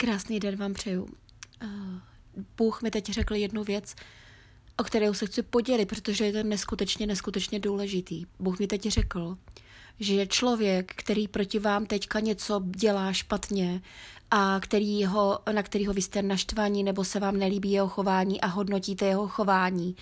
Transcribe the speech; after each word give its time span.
Krásný 0.00 0.40
den 0.40 0.56
vám 0.56 0.74
přeju. 0.74 1.02
Uh, 1.02 1.68
Bůh 2.56 2.82
mi 2.82 2.90
teď 2.90 3.06
řekl 3.06 3.34
jednu 3.34 3.64
věc, 3.64 3.94
o 4.76 4.84
kterou 4.84 5.14
se 5.14 5.26
chci 5.26 5.42
podělit, 5.42 5.86
protože 5.86 6.24
je 6.24 6.32
to 6.32 6.42
neskutečně, 6.42 7.06
neskutečně 7.06 7.60
důležitý. 7.60 8.26
Bůh 8.38 8.58
mi 8.58 8.66
teď 8.66 8.88
řekl, 8.88 9.36
že 10.00 10.26
člověk, 10.26 10.92
který 10.96 11.28
proti 11.28 11.58
vám 11.58 11.86
teďka 11.86 12.20
něco 12.20 12.62
dělá 12.64 13.12
špatně 13.12 13.82
a 14.30 14.60
který 14.60 15.04
ho, 15.04 15.38
na 15.52 15.62
kterýho 15.62 15.92
vy 15.92 16.02
jste 16.02 16.22
naštvaní 16.22 16.84
nebo 16.84 17.04
se 17.04 17.20
vám 17.20 17.36
nelíbí 17.36 17.70
jeho 17.70 17.88
chování 17.88 18.40
a 18.40 18.46
hodnotíte 18.46 19.06
jeho 19.06 19.28
chování, 19.28 19.96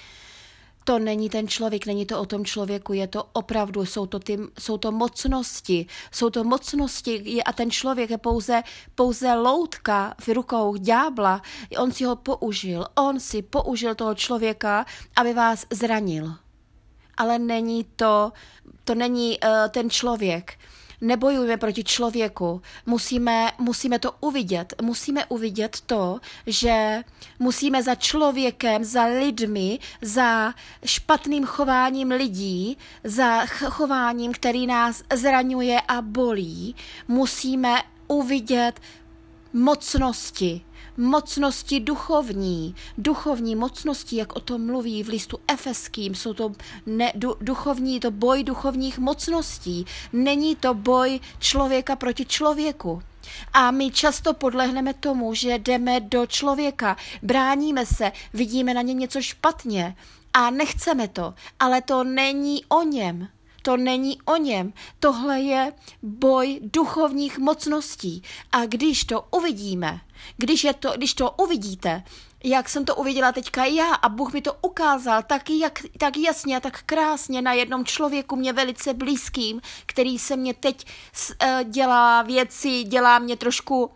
to 0.88 0.98
není 0.98 1.28
ten 1.28 1.48
člověk, 1.48 1.86
není 1.86 2.06
to 2.06 2.20
o 2.20 2.26
tom 2.26 2.44
člověku, 2.44 2.92
je 2.92 3.06
to 3.06 3.24
opravdu, 3.32 3.86
jsou 3.86 4.06
to, 4.06 4.18
ty, 4.18 4.38
jsou 4.58 4.78
to 4.78 4.92
mocnosti, 4.92 5.86
jsou 6.12 6.30
to 6.30 6.44
mocnosti 6.44 7.42
a 7.44 7.52
ten 7.52 7.70
člověk 7.70 8.10
je 8.10 8.18
pouze, 8.18 8.62
pouze 8.94 9.34
loutka 9.34 10.14
v 10.20 10.28
rukou 10.28 10.76
ďábla, 10.76 11.42
on 11.78 11.92
si 11.92 12.04
ho 12.04 12.16
použil, 12.16 12.86
on 12.94 13.20
si 13.20 13.42
použil 13.42 13.94
toho 13.94 14.14
člověka, 14.14 14.86
aby 15.16 15.34
vás 15.34 15.66
zranil. 15.70 16.34
Ale 17.16 17.38
není 17.38 17.84
to, 17.84 18.32
to 18.84 18.94
není 18.94 19.38
uh, 19.40 19.68
ten 19.68 19.90
člověk 19.90 20.58
nebojujeme 21.00 21.56
proti 21.56 21.84
člověku, 21.84 22.62
musíme, 22.86 23.52
musíme 23.58 23.98
to 23.98 24.12
uvidět. 24.20 24.74
Musíme 24.82 25.26
uvidět 25.26 25.80
to, 25.86 26.20
že 26.46 27.02
musíme 27.38 27.82
za 27.82 27.94
člověkem, 27.94 28.84
za 28.84 29.04
lidmi, 29.04 29.78
za 30.02 30.54
špatným 30.84 31.46
chováním 31.46 32.10
lidí, 32.10 32.78
za 33.04 33.46
chováním, 33.46 34.32
který 34.32 34.66
nás 34.66 35.02
zraňuje 35.14 35.80
a 35.80 36.02
bolí, 36.02 36.74
musíme 37.08 37.82
uvidět 38.08 38.80
mocnosti, 39.52 40.60
mocnosti 40.98 41.80
duchovní, 41.80 42.74
duchovní 42.98 43.56
mocnosti, 43.56 44.16
jak 44.16 44.36
o 44.36 44.40
tom 44.40 44.66
mluví 44.66 45.02
v 45.02 45.08
listu 45.08 45.38
efeským, 45.48 46.14
jsou 46.14 46.34
to 46.34 46.52
ne, 46.86 47.12
du, 47.14 47.36
duchovní, 47.40 48.00
to 48.00 48.10
boj 48.10 48.44
duchovních 48.44 48.98
mocností, 48.98 49.84
není 50.12 50.56
to 50.56 50.74
boj 50.74 51.20
člověka 51.38 51.96
proti 51.96 52.24
člověku. 52.24 53.02
A 53.52 53.70
my 53.70 53.90
často 53.90 54.34
podlehneme 54.34 54.94
tomu, 54.94 55.34
že 55.34 55.58
jdeme 55.58 56.00
do 56.00 56.26
člověka, 56.26 56.96
bráníme 57.22 57.86
se, 57.86 58.12
vidíme 58.32 58.74
na 58.74 58.82
něm 58.82 58.98
něco 58.98 59.22
špatně 59.22 59.96
a 60.32 60.50
nechceme 60.50 61.08
to, 61.08 61.34
ale 61.60 61.82
to 61.82 62.04
není 62.04 62.64
o 62.64 62.82
něm. 62.82 63.28
To 63.68 63.76
není 63.76 64.18
o 64.24 64.36
něm. 64.36 64.72
Tohle 65.00 65.40
je 65.40 65.72
boj 66.02 66.60
duchovních 66.62 67.38
mocností. 67.38 68.22
A 68.52 68.66
když 68.66 69.04
to 69.04 69.24
uvidíme, 69.30 70.00
když, 70.36 70.64
je 70.64 70.74
to, 70.74 70.92
když 70.96 71.14
to 71.14 71.30
uvidíte, 71.30 72.02
jak 72.44 72.68
jsem 72.68 72.84
to 72.84 72.94
uviděla 72.94 73.32
teďka 73.32 73.64
já 73.64 73.94
a 73.94 74.08
Bůh 74.08 74.32
mi 74.32 74.42
to 74.42 74.54
ukázal 74.62 75.22
tak, 75.22 75.50
jak, 75.50 75.78
tak 75.98 76.16
jasně 76.16 76.56
a 76.56 76.60
tak 76.60 76.82
krásně 76.82 77.42
na 77.42 77.52
jednom 77.52 77.84
člověku 77.84 78.36
mě 78.36 78.52
velice 78.52 78.94
blízkým, 78.94 79.60
který 79.86 80.18
se 80.18 80.36
mě 80.36 80.54
teď 80.54 80.86
uh, 81.42 81.70
dělá 81.70 82.22
věci, 82.22 82.84
dělá 82.84 83.18
mě 83.18 83.36
trošku 83.36 83.90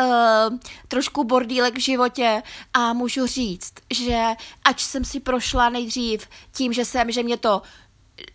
Uh, 0.00 0.58
trošku 0.88 1.24
bordílek 1.24 1.74
v 1.74 1.80
životě 1.80 2.42
a 2.74 2.92
můžu 2.92 3.26
říct, 3.26 3.72
že 3.90 4.26
ať 4.64 4.80
jsem 4.80 5.04
si 5.04 5.20
prošla 5.20 5.68
nejdřív 5.68 6.28
tím, 6.52 6.72
že 6.72 6.84
jsem, 6.84 7.12
že 7.12 7.22
mě 7.22 7.36
to 7.36 7.62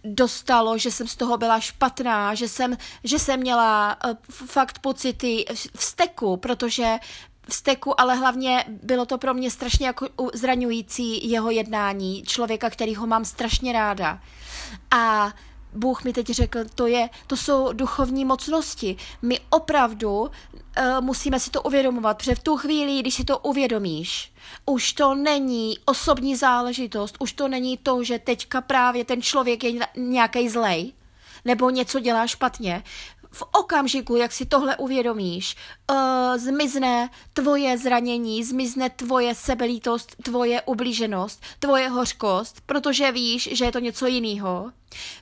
dostalo, 0.04 0.78
že 0.78 0.92
jsem 0.92 1.08
z 1.08 1.16
toho 1.16 1.38
byla 1.38 1.60
špatná, 1.60 2.36
že 2.36 2.48
jsem, 2.48 2.78
že 3.04 3.20
jsem 3.20 3.40
měla 3.40 3.98
uh, 4.06 4.14
fakt 4.28 4.80
pocity 4.80 5.46
vzteku, 5.78 6.38
protože 6.38 7.00
vzteku, 7.50 8.02
ale 8.02 8.16
hlavně 8.16 8.66
bylo 8.68 9.06
to 9.06 9.18
pro 9.18 9.34
mě 9.34 9.52
strašně 9.52 9.88
jako 9.88 10.08
zraňující 10.34 11.30
jeho 11.30 11.52
jednání, 11.52 12.24
člověka, 12.24 12.70
kterýho 12.70 13.08
mám 13.08 13.26
strašně 13.26 13.74
ráda. 13.74 14.20
A 14.92 15.34
Bůh 15.76 16.04
mi 16.04 16.14
teď 16.14 16.28
řekl, 16.28 16.60
to, 16.76 16.88
je, 16.88 17.10
to 17.28 17.38
jsou 17.38 17.74
duchovní 17.74 18.26
mocnosti. 18.26 18.96
My 19.22 19.40
opravdu 19.50 20.22
uh, 20.22 20.30
musíme 21.00 21.40
si 21.40 21.50
to 21.50 21.62
uvědomovat, 21.62 22.18
protože 22.18 22.36
v 22.36 22.44
tu 22.44 22.58
chvíli, 22.58 23.00
když 23.00 23.14
si 23.14 23.24
to 23.24 23.38
uvědomíš, 23.38 24.34
už 24.66 24.94
to 24.94 25.16
není 25.16 25.78
osobní 25.86 26.36
záležitost, 26.36 27.16
už 27.20 27.34
to 27.34 27.48
není 27.48 27.78
to, 27.78 28.04
že 28.04 28.20
teďka 28.20 28.62
právě 28.62 29.06
ten 29.06 29.22
člověk 29.22 29.64
je 29.64 29.88
nějaký 29.96 30.50
zlej, 30.50 30.94
nebo 31.46 31.70
něco 31.70 32.00
dělá 32.00 32.28
špatně 32.28 32.84
v 33.34 33.44
okamžiku, 33.52 34.16
jak 34.16 34.32
si 34.32 34.46
tohle 34.46 34.78
uvědomíš, 34.78 35.56
uh, 35.92 35.98
zmizne 36.38 37.10
tvoje 37.34 37.78
zranění, 37.78 38.44
zmizne 38.44 38.90
tvoje 38.90 39.36
sebelítost, 39.36 40.16
tvoje 40.24 40.62
ublíženost, 40.62 41.44
tvoje 41.60 41.90
hořkost, 41.90 42.62
protože 42.66 43.12
víš, 43.12 43.50
že 43.52 43.66
je 43.66 43.72
to 43.72 43.80
něco 43.80 44.08
jiného. 44.08 44.72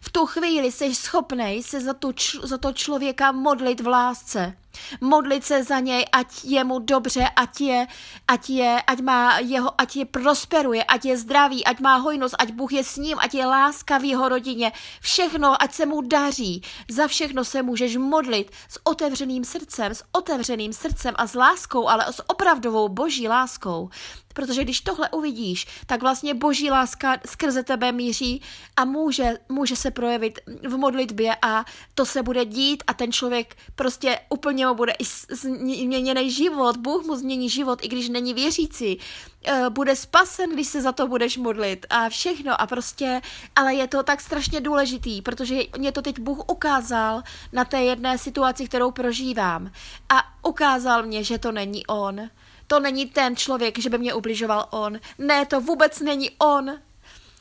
V 0.02 0.12
tu 0.12 0.26
chvíli 0.26 0.72
jsi 0.72 0.96
schopnej 0.96 1.64
se 1.64 1.82
za, 1.82 1.94
tu, 1.94 2.12
za 2.44 2.58
to 2.58 2.74
člověka 2.74 3.32
modlit 3.32 3.82
v 3.82 3.88
lásce. 3.88 4.54
Modlit 5.02 5.46
se 5.46 5.64
za 5.64 5.80
něj, 5.80 6.06
ať 6.12 6.44
je 6.44 6.64
mu 6.64 6.80
dobře, 6.80 7.28
ať 7.36 7.62
je, 7.62 7.88
ať 8.28 8.50
je, 8.50 8.82
ať 8.88 9.00
má 9.00 9.40
jeho, 9.40 9.82
ať 9.82 9.96
je 9.96 10.06
prosperuje, 10.06 10.84
ať 10.84 11.06
je 11.06 11.18
zdravý, 11.18 11.66
ať 11.66 11.80
má 11.80 11.96
hojnost, 11.96 12.36
ať 12.40 12.52
Bůh 12.52 12.74
je 12.74 12.84
s 12.84 12.96
ním, 12.96 13.18
ať 13.20 13.34
je 13.34 13.46
láska 13.46 13.98
v 13.98 14.04
jeho 14.04 14.30
rodině. 14.30 14.72
Všechno, 15.02 15.64
ať 15.64 15.74
se 15.74 15.86
mu 15.86 16.02
daří. 16.02 16.62
Za 16.90 17.08
všechno 17.08 17.46
se 17.46 17.64
můžeš 17.64 17.98
modlit 17.98 18.52
s 18.70 18.80
otevřeným 18.84 19.44
srdcem, 19.44 19.96
s 19.96 20.04
otevřeným 20.12 20.74
srdcem 20.74 21.14
a 21.18 21.28
s 21.28 21.34
láskou, 21.34 21.88
ale 21.88 22.06
s 22.14 22.30
opravdovou 22.30 22.90
boží 22.90 23.28
láskou. 23.28 23.90
Protože 24.34 24.64
když 24.64 24.81
tohle 24.81 25.09
uvidíš, 25.09 25.68
tak 25.86 26.02
vlastně 26.02 26.34
boží 26.34 26.72
láska 26.72 27.18
skrze 27.25 27.64
tebe 27.64 27.92
míří 27.92 28.42
a 28.75 28.86
může, 28.86 29.38
může 29.50 29.75
se 29.75 29.92
projevit 29.92 30.40
v 30.68 30.78
modlitbě 30.78 31.36
a 31.42 31.66
to 31.96 32.06
se 32.06 32.24
bude 32.24 32.46
dít 32.46 32.84
a 32.88 32.94
ten 32.94 33.12
člověk 33.12 33.56
prostě 33.75 34.20
úplně 34.30 34.68
mu 34.68 34.75
bude 34.75 34.94
změněný 35.30 36.31
život, 36.31 36.78
Bůh 36.78 37.06
mu 37.06 37.16
změní 37.16 37.50
život, 37.50 37.80
i 37.84 37.88
když 37.88 38.09
není 38.09 38.34
věřící. 38.34 39.00
Eh, 39.46 39.70
bude 39.70 39.96
spasen, 39.96 40.53
když 40.53 40.68
se 40.68 40.81
za 40.81 40.91
to 40.91 41.08
budeš 41.08 41.38
modlit 41.38 41.86
a 41.90 42.09
všechno. 42.09 42.62
A 42.62 42.68
prostě, 42.68 43.22
ale 43.56 43.74
je 43.74 43.88
to 43.88 44.03
tak 44.03 44.22
strašně 44.22 44.62
důležitý, 44.62 45.22
protože 45.22 45.56
mě 45.78 45.91
to 45.91 46.02
teď 46.02 46.20
Bůh 46.20 46.40
ukázal 46.47 47.24
na 47.53 47.66
té 47.66 47.81
jedné 47.81 48.18
situaci, 48.18 48.68
kterou 48.68 48.91
prožívám. 48.91 49.72
A 50.09 50.24
ukázal 50.47 51.03
mě, 51.03 51.24
že 51.24 51.38
to 51.38 51.52
není 51.52 51.86
On 51.86 52.30
to 52.68 52.80
není 52.80 53.06
ten 53.06 53.36
člověk, 53.36 53.80
že 53.80 53.90
by 53.90 53.98
mě 53.98 54.14
ubližoval 54.14 54.68
on. 54.70 55.00
Ne, 55.18 55.46
to 55.46 55.62
vůbec 55.62 56.00
není 56.00 56.30
on. 56.32 56.72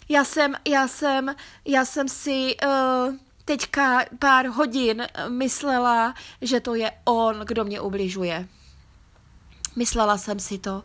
Já 0.08 0.24
jsem, 0.24 0.54
já 0.68 0.88
jsem, 0.88 1.34
já 1.64 1.84
jsem 1.84 2.08
si 2.08 2.56
uh, 2.64 3.14
teďka 3.44 4.04
pár 4.18 4.46
hodin 4.46 5.06
myslela, 5.28 6.14
že 6.42 6.60
to 6.60 6.74
je 6.74 6.92
on, 7.04 7.40
kdo 7.40 7.64
mě 7.64 7.80
ubližuje. 7.80 8.48
Myslela 9.76 10.18
jsem 10.18 10.40
si 10.40 10.58
to. 10.58 10.82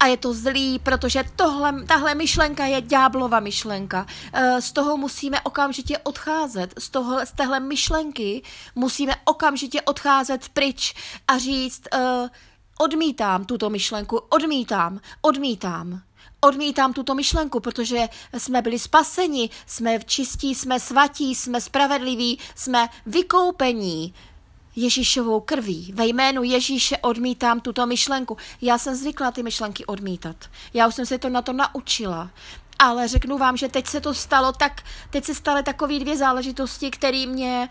A 0.00 0.06
je 0.06 0.16
to 0.16 0.34
zlý, 0.34 0.78
protože 0.78 1.24
tohle, 1.36 1.84
tahle 1.86 2.14
myšlenka 2.14 2.66
je 2.66 2.80
ďáblova 2.80 3.40
myšlenka. 3.40 4.06
Uh, 4.34 4.58
z 4.60 4.72
toho 4.72 4.96
musíme 4.96 5.40
okamžitě 5.40 5.98
odcházet. 5.98 6.74
Z, 6.78 6.90
toho, 6.90 7.26
z 7.26 7.32
téhle 7.32 7.60
myšlenky 7.60 8.42
musíme 8.74 9.14
okamžitě 9.24 9.82
odcházet 9.82 10.48
pryč 10.48 10.94
a 11.28 11.38
říct, 11.38 11.82
uh, 11.94 12.28
Odmítám 12.78 13.44
tuto 13.44 13.70
myšlenku, 13.70 14.16
odmítám, 14.28 15.00
odmítám. 15.20 16.02
Odmítám 16.40 16.92
tuto 16.92 17.14
myšlenku, 17.14 17.60
protože 17.60 18.08
jsme 18.38 18.62
byli 18.62 18.78
spaseni, 18.78 19.50
jsme 19.66 19.98
čistí, 20.04 20.54
jsme 20.54 20.80
svatí, 20.80 21.34
jsme 21.34 21.60
spravedliví, 21.60 22.38
jsme 22.54 22.88
vykoupení 23.06 24.14
Ježíšovou 24.76 25.40
krví. 25.40 25.92
Ve 25.94 26.06
jménu 26.06 26.42
Ježíše 26.42 26.98
odmítám 26.98 27.60
tuto 27.60 27.86
myšlenku. 27.86 28.36
Já 28.60 28.78
jsem 28.78 28.94
zvykla 28.94 29.30
ty 29.30 29.42
myšlenky 29.42 29.86
odmítat. 29.86 30.36
Já 30.74 30.88
už 30.88 30.94
jsem 30.94 31.06
se 31.06 31.18
to 31.18 31.28
na 31.28 31.42
to 31.42 31.52
naučila 31.52 32.30
ale 32.82 33.08
řeknu 33.08 33.38
vám, 33.38 33.56
že 33.56 33.68
teď 33.68 33.86
se 33.86 34.00
to 34.00 34.14
stalo 34.14 34.52
tak, 34.52 34.82
teď 35.10 35.24
se 35.24 35.34
staly 35.34 35.62
takové 35.62 35.98
dvě 35.98 36.16
záležitosti, 36.16 36.90
které 36.90 37.26
mě 37.26 37.68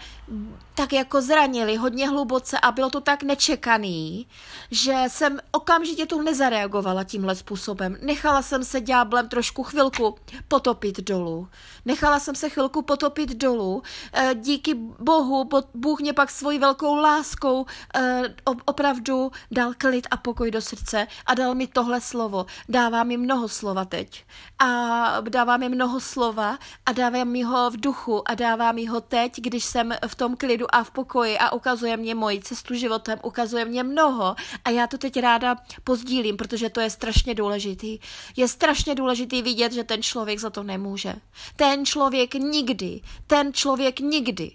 tak 0.76 0.94
jako 0.94 1.22
zranili 1.22 1.76
hodně 1.76 2.10
hluboce 2.10 2.60
a 2.60 2.72
bylo 2.72 2.90
to 2.90 3.02
tak 3.02 3.24
nečekaný, 3.24 4.28
že 4.72 5.04
jsem 5.08 5.40
okamžitě 5.52 6.06
tu 6.06 6.22
nezareagovala 6.22 7.04
tímhle 7.04 7.36
způsobem. 7.36 7.98
Nechala 8.02 8.42
jsem 8.42 8.64
se 8.64 8.82
ďáblem 8.82 9.30
trošku 9.30 9.64
chvilku 9.64 10.16
potopit 10.48 11.00
dolů. 11.00 11.48
Nechala 11.86 12.20
jsem 12.20 12.36
se 12.36 12.50
chvilku 12.50 12.82
potopit 12.82 13.30
dolů. 13.30 13.84
E, 14.14 14.36
díky 14.36 14.74
Bohu, 15.00 15.50
Bůh 15.74 16.00
mě 16.00 16.14
pak 16.14 16.32
svojí 16.32 16.60
velkou 16.60 16.96
láskou 16.96 17.66
e, 17.96 18.24
opravdu 18.66 19.32
dal 19.52 19.74
klid 19.78 20.08
a 20.12 20.18
pokoj 20.18 20.52
do 20.52 20.62
srdce 20.62 21.08
a 21.26 21.34
dal 21.34 21.56
mi 21.56 21.68
tohle 21.68 22.02
slovo. 22.02 22.46
Dává 22.70 23.04
mi 23.04 23.18
mnoho 23.18 23.50
slova 23.50 23.86
teď. 23.86 24.26
A 24.60 25.01
a 25.06 25.22
dává 25.22 25.58
mi 25.58 25.70
mnoho 25.70 26.00
slova 26.00 26.60
a 26.86 26.92
dává 26.92 27.24
mi 27.24 27.44
ho 27.44 27.70
v 27.70 27.78
duchu 27.78 28.30
a 28.30 28.36
dává 28.36 28.72
mi 28.72 28.86
ho 28.86 29.02
teď, 29.02 29.42
když 29.42 29.64
jsem 29.64 29.94
v 30.08 30.16
tom 30.16 30.36
klidu 30.36 30.76
a 30.76 30.84
v 30.84 30.92
pokoji 30.92 31.38
a 31.38 31.54
ukazuje 31.54 31.98
mě 31.98 32.16
moji 32.16 32.42
cestu 32.42 32.74
životem, 32.74 33.20
ukazuje 33.24 33.66
mě 33.66 33.84
mnoho 33.84 34.36
a 34.66 34.70
já 34.70 34.88
to 34.88 34.98
teď 34.98 35.20
ráda 35.20 35.56
pozdílím, 35.84 36.38
protože 36.38 36.70
to 36.70 36.80
je 36.80 36.90
strašně 36.90 37.36
důležitý. 37.36 38.00
Je 38.36 38.48
strašně 38.48 38.96
důležitý 38.96 39.42
vidět, 39.42 39.72
že 39.72 39.84
ten 39.84 40.04
člověk 40.04 40.40
za 40.40 40.50
to 40.50 40.64
nemůže. 40.64 41.14
Ten 41.56 41.86
člověk 41.86 42.34
nikdy, 42.34 43.02
ten 43.28 43.54
člověk 43.54 44.00
nikdy. 44.00 44.52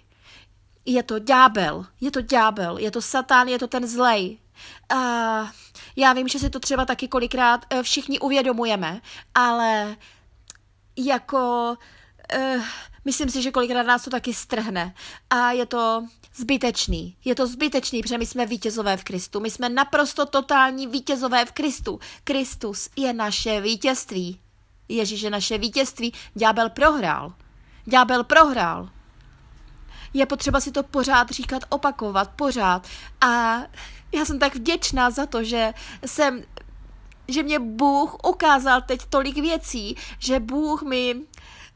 Je 0.85 1.03
to 1.03 1.19
ďábel, 1.19 1.85
je 2.01 2.11
to 2.11 2.21
ďábel, 2.21 2.77
je 2.77 2.91
to 2.91 3.01
satán, 3.01 3.47
je 3.47 3.59
to 3.59 3.67
ten 3.67 3.87
zlej. 3.87 4.37
A 4.89 5.51
já 5.95 6.13
vím, 6.13 6.27
že 6.27 6.39
si 6.39 6.49
to 6.49 6.59
třeba 6.59 6.85
taky 6.85 7.07
kolikrát 7.07 7.65
eh, 7.69 7.83
všichni 7.83 8.19
uvědomujeme, 8.19 9.01
ale 9.35 9.95
jako 10.97 11.75
uh, 12.35 12.63
myslím 13.05 13.29
si, 13.29 13.41
že 13.41 13.51
kolikrát 13.51 13.83
nás 13.83 14.03
to 14.03 14.09
taky 14.09 14.33
strhne 14.33 14.93
a 15.29 15.51
je 15.51 15.65
to 15.65 16.03
zbytečný. 16.35 17.15
Je 17.25 17.35
to 17.35 17.47
zbytečný, 17.47 18.01
protože 18.01 18.17
my 18.17 18.25
jsme 18.25 18.45
vítězové 18.45 18.97
v 18.97 19.03
Kristu. 19.03 19.39
My 19.39 19.51
jsme 19.51 19.69
naprosto 19.69 20.25
totální 20.25 20.87
vítězové 20.87 21.45
v 21.45 21.51
Kristu. 21.51 21.99
Kristus 22.23 22.89
je 22.95 23.13
naše 23.13 23.61
vítězství. 23.61 24.39
Ježíš 24.89 25.21
je 25.21 25.29
naše 25.29 25.57
vítězství. 25.57 26.13
Ďábel 26.33 26.69
prohrál. 26.69 27.33
Ďábel 27.85 28.23
prohrál. 28.23 28.89
Je 30.13 30.25
potřeba 30.25 30.59
si 30.59 30.71
to 30.71 30.83
pořád 30.83 31.29
říkat, 31.29 31.63
opakovat, 31.69 32.31
pořád. 32.35 32.87
A 33.21 33.61
já 34.11 34.25
jsem 34.25 34.39
tak 34.39 34.55
vděčná 34.55 35.09
za 35.09 35.25
to, 35.25 35.43
že 35.43 35.73
jsem 36.05 36.43
že 37.27 37.43
mě 37.43 37.59
Bůh 37.59 38.15
ukázal 38.27 38.81
teď 38.81 38.99
tolik 39.09 39.35
věcí, 39.35 39.95
že 40.19 40.39
Bůh 40.39 40.81
mi 40.81 41.15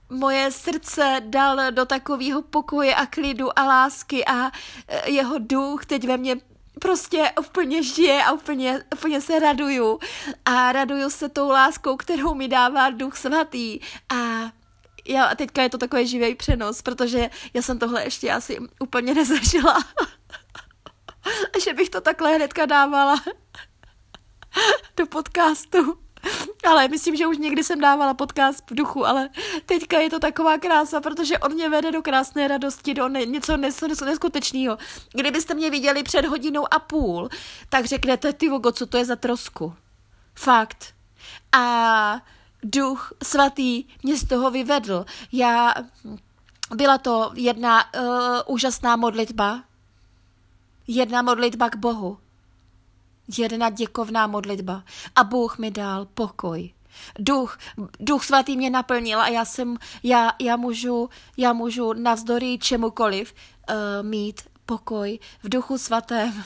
moje 0.09 0.51
srdce 0.51 1.21
dal 1.25 1.71
do 1.71 1.85
takového 1.85 2.41
pokoje 2.41 2.95
a 2.95 3.05
klidu 3.05 3.59
a 3.59 3.63
lásky 3.63 4.25
a 4.25 4.51
e, 4.87 5.11
jeho 5.11 5.35
duch 5.39 5.85
teď 5.85 6.07
ve 6.07 6.17
mně 6.17 6.35
prostě 6.79 7.31
úplně 7.39 7.83
žije 7.83 8.23
a 8.23 8.31
úplně, 8.31 8.83
úplně 8.93 9.21
se 9.21 9.39
raduju. 9.39 9.99
A 10.45 10.71
raduju 10.71 11.09
se 11.09 11.29
tou 11.29 11.49
láskou, 11.49 11.97
kterou 11.97 12.33
mi 12.33 12.47
dává 12.47 12.89
duch 12.89 13.17
svatý. 13.17 13.79
A 14.09 14.51
já, 15.07 15.35
teďka 15.35 15.61
je 15.63 15.69
to 15.69 15.77
takový 15.77 16.07
živý 16.07 16.35
přenos, 16.35 16.81
protože 16.81 17.29
já 17.53 17.61
jsem 17.61 17.79
tohle 17.79 18.03
ještě 18.03 18.31
asi 18.31 18.57
úplně 18.79 19.13
nezažila. 19.13 19.77
že 21.63 21.73
bych 21.73 21.89
to 21.89 22.01
takhle 22.01 22.35
hnedka 22.35 22.65
dávala 22.65 23.21
do 24.97 25.05
podcastu. 25.05 25.97
Ale 26.69 26.87
myslím, 26.87 27.15
že 27.15 27.27
už 27.27 27.37
někdy 27.37 27.63
jsem 27.63 27.81
dávala 27.81 28.13
podcast 28.13 28.71
v 28.71 28.75
duchu, 28.75 29.07
ale 29.07 29.29
teďka 29.65 29.99
je 29.99 30.09
to 30.09 30.19
taková 30.19 30.57
krása, 30.57 31.01
protože 31.01 31.39
on 31.39 31.53
mě 31.53 31.69
vede 31.69 31.91
do 31.91 32.01
krásné 32.01 32.47
radosti, 32.47 32.93
do 32.93 33.09
ne, 33.09 33.25
něco 33.25 33.57
nes, 33.57 33.81
neskutečného. 34.05 34.77
Kdybyste 35.13 35.53
mě 35.53 35.69
viděli 35.69 36.03
před 36.03 36.25
hodinou 36.25 36.73
a 36.73 36.79
půl, 36.79 37.29
tak 37.69 37.85
řeknete, 37.85 38.33
ty 38.33 38.49
vogo, 38.49 38.71
co 38.71 38.85
to 38.85 38.97
je 38.97 39.05
za 39.05 39.15
trosku. 39.15 39.73
Fakt. 40.35 40.93
A 41.51 42.21
duch 42.63 43.13
svatý 43.23 43.85
mě 44.03 44.17
z 44.17 44.27
toho 44.27 44.51
vyvedl. 44.51 45.05
Já, 45.31 45.73
byla 46.75 46.97
to 46.97 47.31
jedna 47.35 47.83
uh, 47.95 48.03
úžasná 48.47 48.95
modlitba, 48.95 49.63
jedna 50.87 51.21
modlitba 51.21 51.69
k 51.69 51.75
Bohu 51.75 52.17
jedna 53.39 53.69
děkovná 53.69 54.27
modlitba 54.27 54.83
a 55.15 55.23
Bůh 55.23 55.57
mi 55.57 55.71
dal 55.71 56.05
pokoj. 56.05 56.73
Duch, 57.19 57.57
duch 57.99 58.25
svatý 58.25 58.57
mě 58.57 58.69
naplnil 58.69 59.21
a 59.21 59.27
já 59.27 59.45
jsem, 59.45 59.77
já, 60.03 60.31
já 60.39 60.55
můžu, 60.55 61.09
já 61.37 61.53
můžu 61.53 61.93
navzdory 61.93 62.57
čemukoliv 62.57 63.33
uh, 63.33 63.75
mít 64.01 64.41
pokoj 64.65 65.19
v 65.43 65.49
duchu 65.49 65.77
svatém 65.77 66.43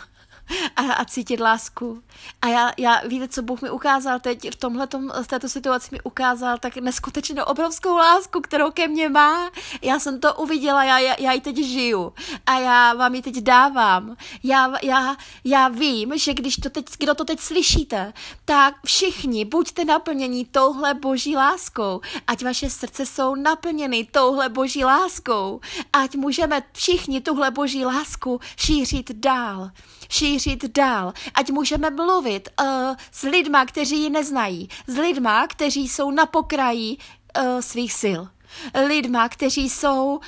a, 0.75 0.81
a 0.81 1.05
cítit 1.05 1.39
lásku. 1.39 2.03
A 2.41 2.47
já, 2.47 2.71
já, 2.77 3.01
víte, 3.07 3.27
co 3.27 3.41
Bůh 3.41 3.61
mi 3.61 3.69
ukázal 3.69 4.19
teď 4.19 4.51
v 4.51 4.55
tomhle 4.55 4.87
v 5.23 5.27
této 5.27 5.49
situaci 5.49 5.89
mi 5.91 6.01
ukázal 6.01 6.57
tak 6.57 6.77
neskutečnou 6.77 7.43
obrovskou 7.43 7.95
lásku, 7.97 8.41
kterou 8.41 8.71
ke 8.71 8.87
mně 8.87 9.09
má. 9.09 9.51
Já 9.81 9.99
jsem 9.99 10.19
to 10.19 10.33
uviděla, 10.33 10.83
já, 10.83 10.99
já, 10.99 11.15
já 11.19 11.31
ji 11.31 11.41
teď 11.41 11.57
žiju 11.57 12.13
a 12.45 12.59
já 12.59 12.93
vám 12.93 13.15
ji 13.15 13.21
teď 13.21 13.35
dávám. 13.35 14.15
Já, 14.43 14.73
já, 14.83 15.15
já 15.43 15.67
vím, 15.67 16.17
že 16.17 16.33
když 16.33 16.55
to 16.55 16.69
teď, 16.69 16.85
kdo 16.99 17.15
to 17.15 17.25
teď 17.25 17.39
slyšíte, 17.39 18.13
tak 18.45 18.75
všichni 18.85 19.45
buďte 19.45 19.85
naplnění 19.85 20.45
touhle 20.45 20.93
boží 20.93 21.35
láskou. 21.35 22.01
Ať 22.27 22.43
vaše 22.43 22.69
srdce 22.69 23.05
jsou 23.05 23.35
naplněny 23.35 24.07
touhle 24.11 24.49
boží 24.49 24.85
láskou. 24.85 25.59
Ať 25.93 26.15
můžeme 26.15 26.61
všichni 26.73 27.21
tuhle 27.21 27.51
boží 27.51 27.85
lásku 27.85 28.39
šířit 28.57 29.11
dál 29.11 29.71
šířit 30.09 30.34
dál, 30.67 31.13
ať 31.33 31.51
můžeme 31.51 31.89
mluvit 31.89 32.49
uh, 32.61 32.67
s 33.11 33.21
lidma, 33.21 33.65
kteří 33.65 34.03
ji 34.03 34.09
neznají, 34.09 34.69
s 34.87 34.97
lidma, 34.97 35.47
kteří 35.47 35.87
jsou 35.87 36.11
na 36.11 36.25
pokraji 36.25 36.97
uh, 36.97 37.59
svých 37.59 37.93
sil, 38.01 38.21
lidma, 38.87 39.29
kteří 39.29 39.69
jsou 39.69 40.19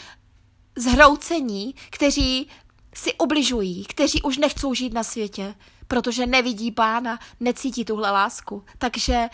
zhroucení, 0.75 1.75
kteří 1.89 2.47
si 2.93 3.13
ubližují, 3.13 3.85
kteří 3.85 4.21
už 4.21 4.37
nechcou 4.37 4.73
žít 4.73 4.93
na 4.93 5.03
světě, 5.03 5.55
protože 5.87 6.25
nevidí 6.25 6.71
pána, 6.71 7.19
necítí 7.39 7.85
tuhle 7.85 8.11
lásku. 8.11 8.63
Takže 8.77 9.29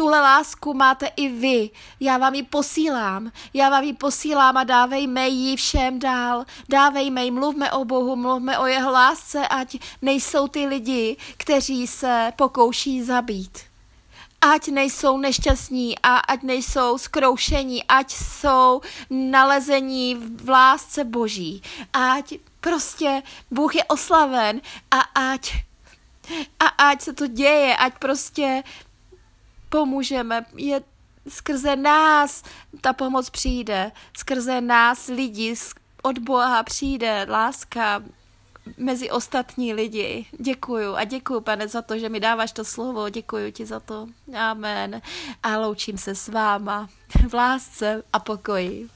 Tuhle 0.00 0.20
lásku 0.20 0.74
máte 0.74 1.06
i 1.06 1.28
vy. 1.28 1.70
Já 2.00 2.18
vám 2.18 2.34
ji 2.34 2.42
posílám. 2.42 3.32
Já 3.54 3.70
vám 3.70 3.84
ji 3.84 3.92
posílám 3.92 4.56
a 4.56 4.64
dávejme 4.64 5.28
ji 5.28 5.56
všem 5.56 5.98
dál. 5.98 6.44
Dávejme 6.68 7.24
ji, 7.24 7.30
mluvme 7.30 7.72
o 7.72 7.84
Bohu, 7.84 8.16
mluvme 8.16 8.58
o 8.58 8.66
jeho 8.66 8.92
lásce, 8.92 9.48
ať 9.48 9.78
nejsou 10.02 10.48
ty 10.48 10.66
lidi, 10.66 11.16
kteří 11.36 11.86
se 11.86 12.32
pokouší 12.36 13.02
zabít. 13.02 13.58
Ať 14.40 14.68
nejsou 14.68 15.16
nešťastní 15.16 15.98
a 15.98 16.16
ať 16.16 16.42
nejsou 16.42 16.98
skroušení, 16.98 17.84
ať 17.84 18.12
jsou 18.12 18.80
nalezení 19.10 20.14
v 20.14 20.48
lásce 20.48 21.04
Boží. 21.04 21.62
Ať 21.92 22.34
prostě 22.60 23.22
Bůh 23.50 23.74
je 23.74 23.84
oslaven 23.84 24.60
a 24.90 25.00
ať 25.30 25.52
a 26.60 26.66
ať 26.66 27.02
se 27.02 27.12
to 27.12 27.26
děje, 27.26 27.76
ať 27.76 27.98
prostě 27.98 28.62
pomůžeme, 29.70 30.46
je 30.56 30.82
skrze 31.28 31.76
nás 31.76 32.42
ta 32.80 32.92
pomoc 32.92 33.30
přijde, 33.30 33.92
skrze 34.16 34.60
nás 34.60 35.06
lidi, 35.06 35.54
od 36.02 36.18
Boha 36.18 36.62
přijde 36.62 37.26
láska 37.28 38.02
mezi 38.76 39.10
ostatní 39.10 39.74
lidi. 39.74 40.26
Děkuju 40.38 40.94
a 40.94 41.04
děkuju, 41.04 41.40
pane, 41.40 41.68
za 41.68 41.82
to, 41.82 41.98
že 41.98 42.08
mi 42.08 42.20
dáváš 42.20 42.52
to 42.52 42.64
slovo. 42.64 43.08
Děkuju 43.08 43.52
ti 43.52 43.66
za 43.66 43.80
to. 43.80 44.06
Amen. 44.38 45.02
A 45.42 45.58
loučím 45.58 45.98
se 45.98 46.14
s 46.14 46.28
váma 46.28 46.88
v 47.28 47.34
lásce 47.34 48.02
a 48.12 48.18
pokoji. 48.18 48.88